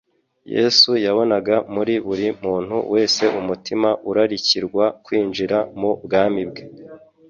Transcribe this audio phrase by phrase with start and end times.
[0.55, 6.63] Yesu yabonaga muri buri muntu wese umutima urarikirwa kwinjira mu bwami bwe.